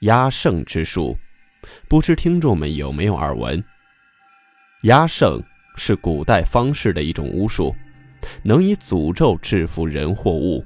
[0.00, 1.16] 压胜之术，
[1.88, 3.64] 不知听众们有没有耳闻？
[4.82, 5.42] 压胜
[5.74, 7.74] 是古代方士的一种巫术，
[8.42, 10.62] 能以诅咒制服人或物。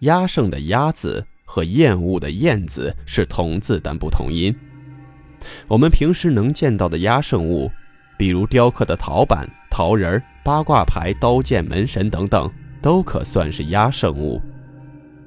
[0.00, 4.52] 压胜的“压”字和厌恶的“厌”字是同字但不同音。
[5.68, 7.70] 我们平时能见到的压胜物，
[8.18, 14.42] 比如雕刻的陶板、陶人、八卦牌、刀剑、门神等等，都可算是压胜物。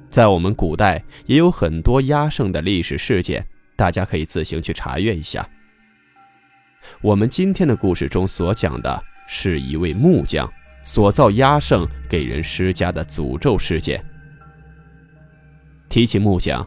[0.08, 5.46] 在我们古代也有很多压胜的历史事件，大家可以自行去查阅一下。
[7.02, 10.50] 我们今天的故事中所讲的是一位木匠
[10.84, 14.02] 所造压胜给人施加的诅咒事件。
[15.90, 16.66] 提起木匠，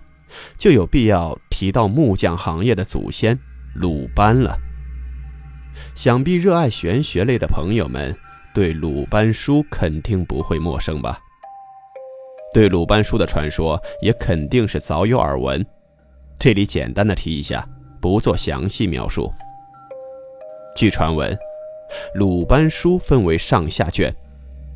[0.58, 3.38] 就有必要提到木匠行业的祖先
[3.74, 4.56] 鲁班了。
[5.96, 8.16] 想必热爱玄学类的朋友们
[8.54, 11.20] 对鲁班书肯定不会陌生吧？
[12.54, 15.66] 对鲁班书的传说也肯定是早有耳闻，
[16.38, 17.66] 这里简单的提一下，
[18.02, 19.32] 不做详细描述。
[20.76, 21.38] 据传闻，
[22.16, 24.14] 鲁班书分为上下卷，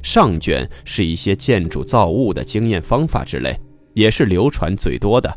[0.02, 3.60] 上卷是一些建筑造物的经验方法之类，
[3.94, 5.30] 也是流传最多的；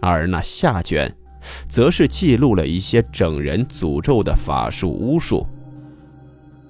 [0.00, 1.14] 而那下卷，
[1.68, 5.46] 则是记录了一些整人诅咒的法术巫术。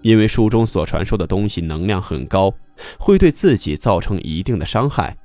[0.02, 2.52] 因为书中所传说的东西能量很高。
[2.98, 5.16] 会对自己造成一定的伤害，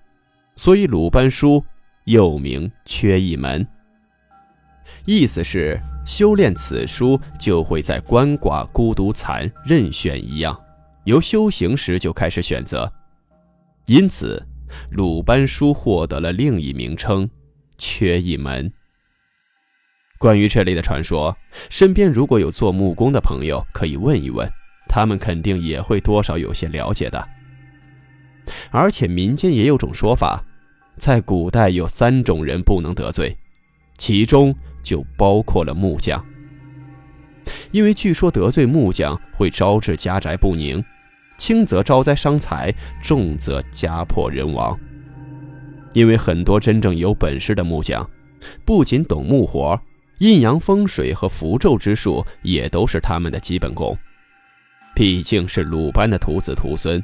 [0.56, 1.64] 所以鲁班书
[2.06, 3.66] 又名缺一门。
[5.06, 10.60] 意思是修炼此书就会在鳏寡孤独残任选一样，
[11.06, 12.92] 由修行时就开始选择。
[13.86, 14.46] 因此，
[14.92, 17.30] 鲁班书获得了另一名称——
[17.78, 18.72] 缺一门。
[20.20, 21.36] 关于这类的传说，
[21.70, 24.50] 身边如果有做木工的朋友，可以问一问，
[24.88, 27.28] 他们肯定也会多少有些了解的。
[28.72, 30.44] 而且民间也有种说法，
[30.98, 33.36] 在古代有三种人不能得罪，
[33.98, 36.24] 其中就包括了木匠。
[37.72, 40.84] 因为据说得罪木匠会招致家宅不宁，
[41.38, 44.78] 轻则招灾伤财，重则家破人亡。
[45.94, 48.10] 因为很多真正有本事的木匠，
[48.64, 49.80] 不仅懂木活，
[50.20, 53.98] 阴阳风水和符咒之术也都是他们的基本功。
[54.96, 57.04] 毕竟是鲁班的徒子徒孙。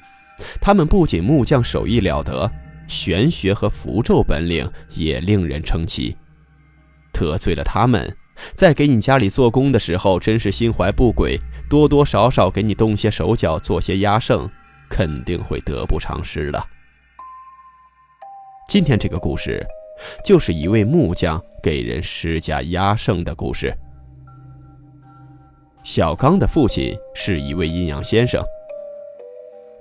[0.61, 2.51] 他们不仅木匠手艺了得，
[2.87, 6.15] 玄学和符咒本领也令人称奇。
[7.11, 8.15] 得罪了他们，
[8.55, 11.39] 在给你家里做工的时候，真是心怀不轨，
[11.69, 14.49] 多多少少给你动些手脚，做些压胜，
[14.89, 16.63] 肯定会得不偿失的。
[18.69, 19.65] 今天这个故事，
[20.23, 23.75] 就是一位木匠给人施加压胜的故事。
[25.83, 28.43] 小刚的父亲是一位阴阳先生。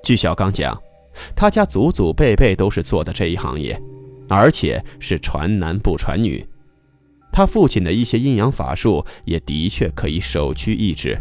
[0.03, 0.81] 据小刚讲，
[1.36, 3.81] 他家祖祖辈辈都是做的这一行业，
[4.28, 6.47] 而且是传男不传女。
[7.31, 11.20] 他父亲的一些阴阳法术也的确可以首屈一指。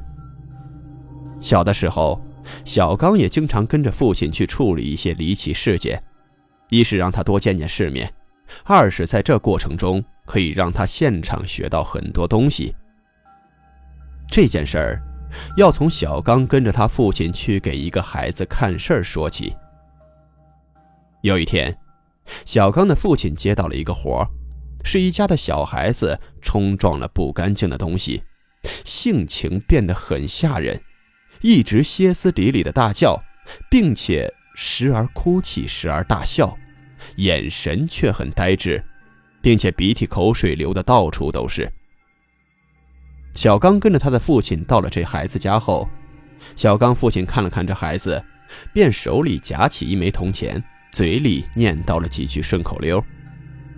[1.42, 2.22] 小的时候，
[2.64, 6.02] 小刚也经常跟着父亲去处理一些离奇事件，
[6.70, 8.12] 一是让他多见见世面，
[8.64, 12.74] 二是在这过程中可以让他现场学到很多东西。
[14.30, 15.07] 这件事儿。
[15.56, 19.56] 要从小刚跟着他父亲去给一个孩子看事儿说起。
[21.22, 21.78] 有一天，
[22.46, 24.28] 小刚的父亲接到了一个活儿，
[24.84, 28.24] 是一家的小孩子冲撞了不干净的东西，
[28.86, 30.80] 性情变得很吓人，
[31.42, 33.22] 一直歇斯底里的大叫，
[33.70, 36.58] 并且时而哭泣，时而大笑，
[37.18, 38.82] 眼神却很呆滞，
[39.42, 41.72] 并且鼻涕口水流的到处都是。
[43.38, 45.88] 小刚跟着他的父亲到了这孩子家后，
[46.56, 48.22] 小刚父亲看了看这孩子，
[48.74, 50.62] 便手里夹起一枚铜钱，
[50.92, 53.02] 嘴里念叨了几句顺口溜。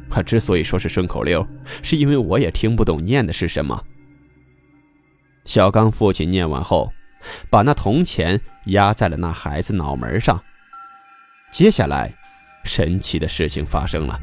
[0.10, 1.46] 他之所以说是顺口溜，
[1.84, 3.84] 是因为我也听不懂念的是什么。
[5.44, 6.94] 小刚父亲念完后，
[7.50, 10.42] 把那铜钱压在了那孩子脑门上。
[11.52, 12.16] 接下来，
[12.64, 14.18] 神奇的事情发生了，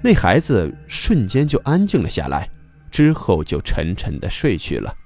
[0.00, 2.48] 那孩子瞬间就安静了下来。
[2.96, 4.96] 之后就沉沉的睡去了。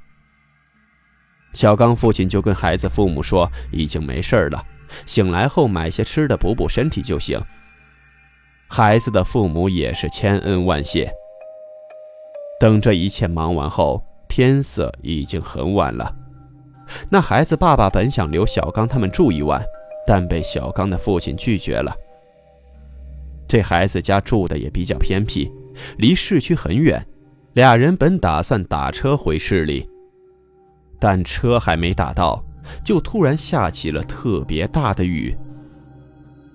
[1.53, 4.65] 小刚父亲就跟孩子父母说：“已经没事了，
[5.07, 7.43] 醒来后买些吃的补补身体就行。
[8.69, 11.11] 孩子的父母也是千恩万谢。
[12.61, 16.15] 等这一切忙完后，天色已经很晚了。
[17.11, 19.61] 那孩子爸爸本想留小刚他们住一晚，
[20.07, 21.93] 但被小刚的父亲拒绝了。
[23.49, 25.51] 这孩子家住的也比较偏僻，
[25.99, 27.05] 离市区很远。
[27.55, 29.89] 俩人本打算打车回市里，
[31.01, 32.41] 但车还没打到，
[32.85, 35.37] 就突然下起了特别大的雨。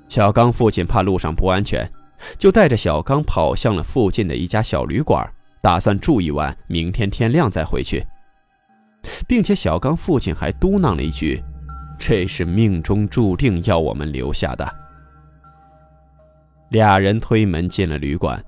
[0.07, 1.89] 小刚父亲怕路上不安全，
[2.37, 5.29] 就带着小刚跑向了附近的一家小旅馆，
[5.61, 8.05] 打算住一晚，明天天亮再回去。
[9.27, 11.43] 并且小刚父亲还嘟囔了一句
[11.99, 14.65] ：“这是命中注定要我们留下的。”
[16.69, 18.41] 俩人推门进了旅馆。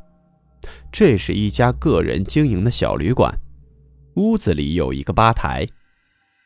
[0.92, 3.34] 这是一家个人经营的小旅馆，
[4.16, 5.68] 屋子里有一个吧台。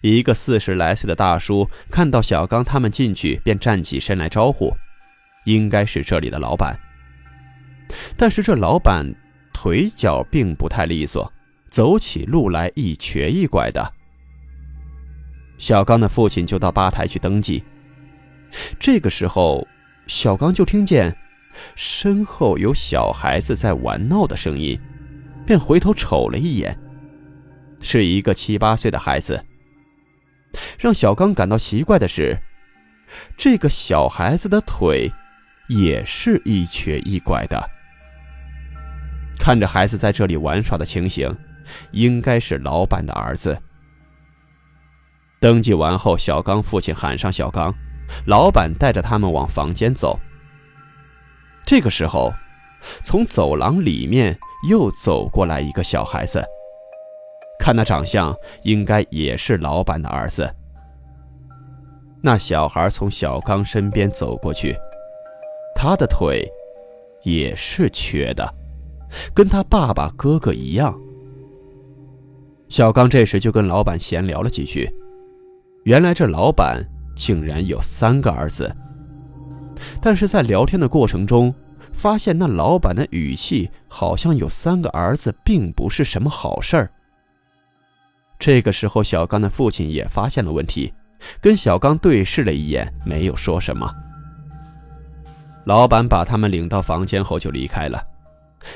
[0.02, 4.74] 一个四十来岁的大叔看到小刚他们进去，便站起身来招呼，
[5.46, 6.80] 应该是这里的老板。
[8.18, 9.06] 但是这老板
[9.54, 11.32] 腿脚并不太利索，
[11.70, 13.94] 走起路来一瘸一拐的。
[15.60, 17.64] 小刚的父亲就到吧台去登记。
[18.80, 19.68] 这个时候，
[20.08, 21.16] 小刚就听见。
[21.76, 24.80] 身后有小孩子在玩闹的声音，
[25.46, 26.78] 便回头瞅了一眼，
[27.82, 29.44] 是一个七八岁的孩子。
[30.80, 32.38] 让小刚感到奇怪的是，
[33.38, 35.12] 这个小孩子的腿
[35.70, 37.70] 也是一瘸一拐的。
[39.40, 41.36] 看着孩子在这里玩耍的情形，
[41.92, 43.58] 应该是老板的儿子。
[45.40, 47.74] 登记完后，小刚父亲喊上小刚，
[48.26, 50.20] 老板带着他们往房间走。
[51.72, 52.34] 这个时候，
[53.02, 54.38] 从走廊里面
[54.70, 56.44] 又走过来一个小孩子。
[57.58, 60.54] 看那长相，应该也是老板的儿子。
[62.22, 64.76] 那小孩从小刚身边走过去，
[65.74, 66.46] 他的腿
[67.24, 68.54] 也是瘸的，
[69.34, 70.94] 跟他爸爸哥哥一样。
[72.68, 74.94] 小刚这时就跟老板闲聊了几句，
[75.86, 76.84] 原来这老板
[77.16, 78.76] 竟然有三个儿子。
[80.02, 81.54] 但是在聊天的过程中，
[81.94, 86.92] 发现那老板的语气好像有三个儿子，并不是什么好事儿。
[88.40, 90.94] 这个时候，小刚的父亲也发现了问题，
[91.40, 93.94] 跟小刚对视了一眼，没有说什么。
[95.66, 98.02] 老板把他们领到房间后就离开了。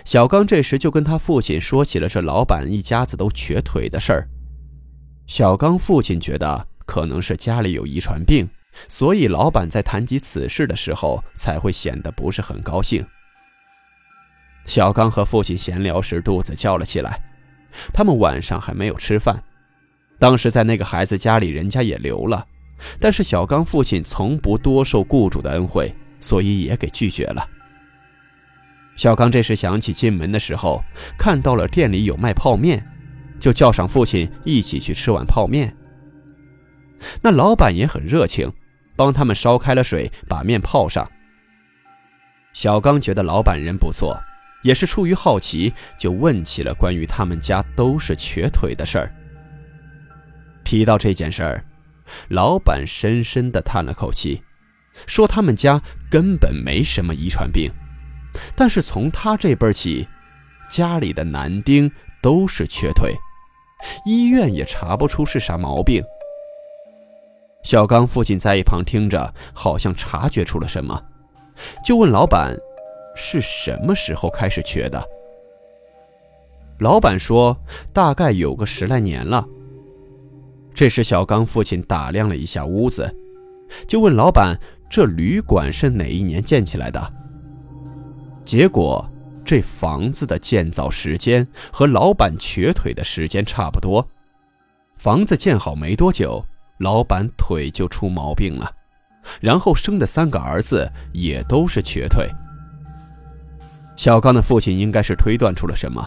[0.04, 4.28] 小刚这时就跟他父亲说起了这老板一家子都瘸腿的事儿。
[5.25, 8.48] 小刚父亲觉得可能是家里有遗传病。
[8.88, 13.06] 所以，老板在谈及此事的时候，才会显得不是很高兴。
[14.66, 17.19] 小刚和父亲闲聊时，肚子叫了起来。
[17.94, 19.42] 他们晚上还没有吃饭。
[20.18, 22.45] 当时在那个孩子家里，人家也留了，
[23.00, 27.48] 但是小刚父亲从不多受雇主的恩惠，所以也给拒绝了。
[28.95, 30.81] 小刚这时想起进门的时候
[31.18, 32.86] 看到了店里有卖泡面，
[33.39, 35.75] 就叫上父亲一起去吃碗泡面。
[37.21, 38.51] 那老板也很热情。
[38.95, 41.09] 帮他们烧开了水，把面泡上。
[42.53, 44.18] 小刚觉得老板人不错，
[44.63, 49.13] 也是出于好奇，就问起了关于他们家都是瘸腿的事儿。
[50.64, 51.64] 提到这件事儿，
[52.30, 54.42] 老板深深地叹了口气，
[55.06, 57.69] 说他们家根本没什么遗传病，
[58.56, 60.07] 但是从他这辈起，
[60.69, 63.14] 家里的男丁都是瘸腿，
[64.06, 66.02] 医院也查不出是啥毛病。
[67.66, 71.04] 小刚父亲在一旁听着，好像察觉出了什么，
[71.84, 72.56] 就问老板
[73.18, 75.04] ：“是什么时候开始瘸的？”
[76.78, 77.57] 老板说
[77.92, 79.44] ：“大概有个十来年了。”
[80.76, 83.12] 这时，小刚父亲打量了一下屋子，
[83.88, 84.56] 就问老板
[84.88, 87.14] ：“这旅馆是哪一年建起来的？”
[88.45, 89.04] 结果，
[89.44, 94.07] 这房子的建造时间和老板瘸腿的时间差不多。
[94.98, 96.45] 房子建好没多久。
[96.78, 98.70] 老板腿就出毛病了，
[99.40, 102.30] 然后生的三个儿子也都是瘸腿。
[103.96, 106.06] 小刚的父亲应该是推断出了什么，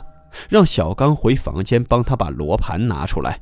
[0.51, 3.41] 让小刚回房间帮他把罗盘拿出来。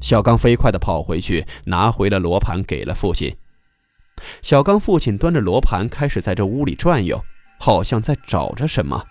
[0.00, 3.34] 小刚飞快地跑回去，拿回了罗盘给了父亲。
[4.42, 7.22] 小刚父亲端着罗盘开始在这屋里转悠，
[7.58, 9.02] 好像在找着什么。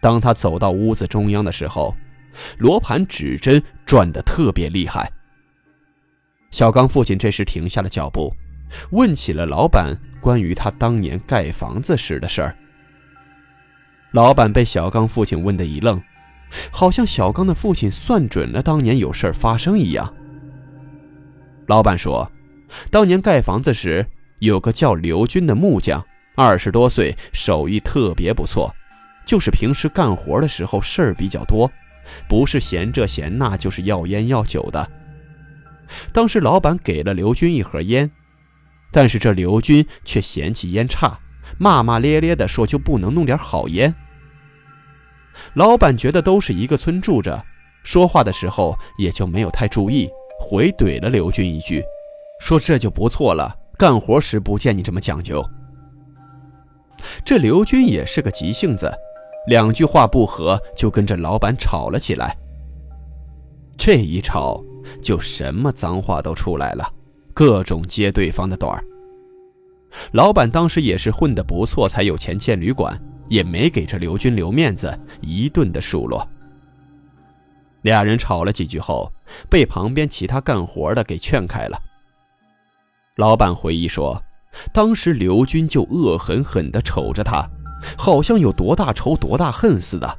[0.00, 1.94] 当他走到屋子中央的时候，
[2.58, 5.10] 罗盘指针转得特别厉害。
[6.50, 8.34] 小刚父亲这时停下了脚步，
[8.90, 12.56] 问起了老板关于他当年盖房子时的事儿。
[14.12, 16.02] 老板被小刚父亲问的一愣，
[16.72, 20.12] 好像小刚的父亲算准了当年有事儿发生一样。
[21.66, 22.28] 老板说
[22.90, 24.04] ：“当年盖房子时，
[24.40, 26.04] 有个叫刘军的木匠，
[26.34, 28.74] 二十多岁，手艺特别不错，
[29.24, 31.70] 就是平时干活的时候事儿比较多，
[32.28, 34.90] 不是嫌这嫌那，就是要烟要酒的。
[36.12, 38.10] 当时老板给了刘军一盒烟，
[38.92, 41.18] 但是这刘军却嫌弃烟差，
[41.58, 43.94] 骂骂咧咧的说就不能弄点好烟。
[45.54, 47.42] 老板觉得都是一个村住着，
[47.82, 51.82] 说话的时候也就没有太注意，回怼了刘军一句，
[52.40, 55.44] 说这就不错了，干活时不见你这么讲究。
[57.24, 58.92] 这刘军也是个急性子，
[59.46, 62.36] 两句话不合就跟着老板吵了起来。
[63.78, 64.62] 这一吵。
[65.00, 66.92] 就什么脏话都出来了，
[67.34, 68.84] 各种揭对方的短儿。
[70.12, 72.96] 老板当时也是混得不错，才有钱建旅馆，
[73.28, 76.26] 也没给这刘军留面子，一顿的数落。
[77.82, 79.10] 俩人吵了几句后，
[79.48, 81.80] 被旁边其他干活的给劝开了。
[83.16, 84.22] 老板回忆说，
[84.72, 87.48] 当时刘军就恶狠狠地瞅着他，
[87.96, 90.18] 好像有多大仇多大恨似的。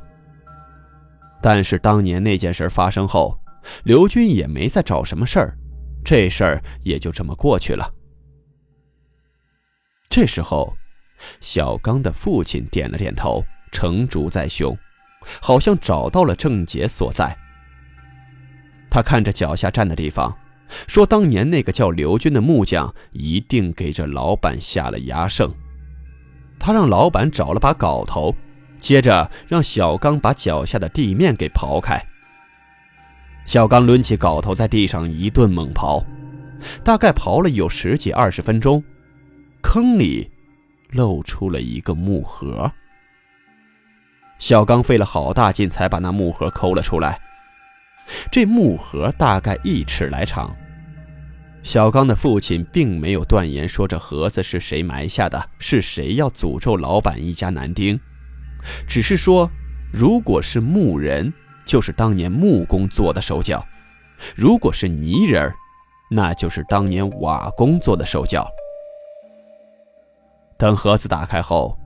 [1.41, 3.37] 但是当年那件事发生后，
[3.83, 5.57] 刘军也没再找什么事儿，
[6.03, 7.93] 这事儿也就这么过去了。
[10.09, 10.75] 这时候，
[11.39, 14.77] 小刚的父亲点了点头，成竹在胸，
[15.41, 17.37] 好像找到了症结所在。
[18.89, 20.37] 他看着脚下站的地方，
[20.87, 25.53] 说：“当年那个叫刘军的木匠一定给这老板下了压胜。”
[26.59, 28.35] 他让老板找了把镐头，
[28.81, 32.05] 接着让小刚把脚下的地面给刨开。
[33.45, 36.03] 小刚抡起镐头，在地上一顿猛刨，
[36.83, 38.81] 大概刨了有十几二十分钟，
[39.61, 40.29] 坑里
[40.91, 42.71] 露出了一个木盒。
[44.39, 47.19] 小刚费了好大劲才把那木盒抠了出来。
[48.31, 50.55] 这木盒大概一尺来长。
[51.61, 57.99] 小刚的父亲并没有断言说这盒子是谁埋下的，是谁要诅咒老板一家男丁，
[58.87, 59.49] 只是说，
[59.91, 61.31] 如果是木人。
[61.65, 63.65] 就是当年木工做的手脚，
[64.35, 65.51] 如果是泥人
[66.09, 68.45] 那就是当年瓦工做的手脚。
[70.57, 71.77] 等盒子打开后，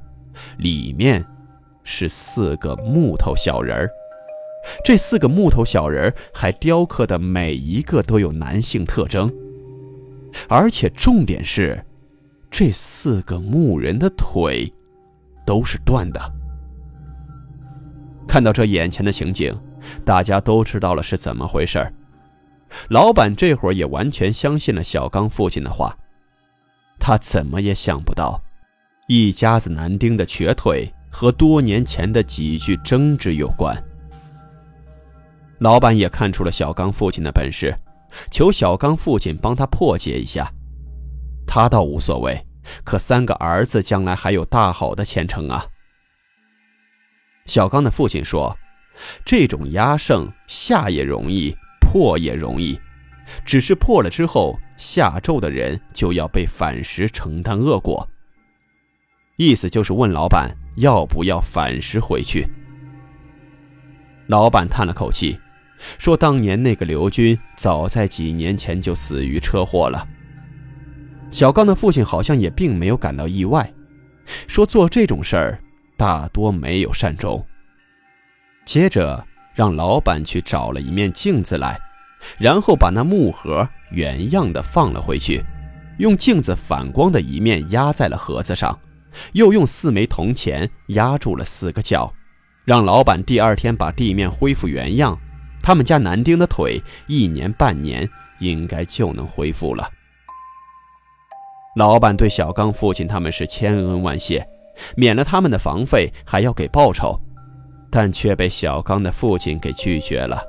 [0.57, 1.25] 里面
[1.83, 3.89] 是四个木头小人儿，
[4.83, 9.31] 这四个木头小人儿还雕刻的每一个都有男性特征，
[10.49, 11.85] 而且重点是，
[12.49, 14.73] 这四个木人的腿
[15.45, 16.19] 都是断的。
[18.27, 19.55] 看到这眼前的情景，
[20.03, 21.93] 大家都知道了是怎么回事
[22.89, 25.95] 老板这会儿也完全相信了小刚父亲的话。
[26.99, 28.41] 他怎么也想不到，
[29.07, 33.75] 一家子男丁的瘸腿和多年前的几句争执有关。
[35.59, 37.73] 老板也看出了小刚父亲的本事，
[38.31, 40.51] 求小刚父亲帮他破解一下。
[41.45, 42.45] 他倒无所谓，
[42.83, 45.65] 可三个儿子将来还有大好的前程啊。
[47.45, 48.57] 小刚的父亲说
[49.23, 52.79] ：“这种压胜下也容易，破也容易，
[53.45, 58.07] 只是破了之后，下咒的人就要被反噬，承担恶果。”
[59.37, 62.47] 意思就是问老板要不要反噬回去。
[64.27, 65.37] 老板叹了口气，
[65.97, 70.07] 说：“当年那个刘军早在几年前就死于车祸了。”
[71.29, 73.73] 小刚的父亲好像也并没有感到意外，
[74.47, 75.59] 说：“做这种事儿。”
[75.97, 77.45] 大多没有善终。
[78.65, 81.79] 接着让老板去找了一面镜子来，
[82.37, 85.43] 然后把那木盒原样的放了回去，
[85.99, 88.77] 用镜子反光的一面压在了盒子上，
[89.33, 92.11] 又用四枚铜钱压住了四个角，
[92.65, 95.17] 让老板第二天把地面恢复原样。
[95.61, 98.07] 他们家男丁的腿一年半年
[98.39, 99.89] 应该就能恢复了。
[101.75, 104.47] 老板对小刚父亲他们是千恩万谢。
[104.97, 107.17] 免了他们的房费，还要给报酬，
[107.89, 110.41] 但却被小刚的父亲给拒绝了。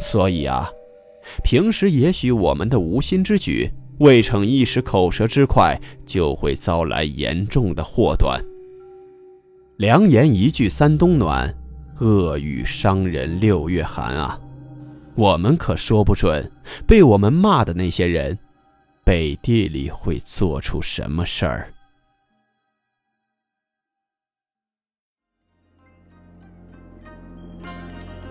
[0.00, 0.70] 所以啊，
[1.42, 8.40] 平时也许我们的无心之举，未逞一时口舌之快，就会遭来严重的祸端。
[9.76, 11.52] 良言一句三冬暖，
[12.00, 14.38] 恶语伤人六月寒啊！
[15.16, 16.48] 我们可说不准，
[16.86, 18.38] 被我们骂的那些人，
[19.04, 21.72] 背地里会做出什么事儿。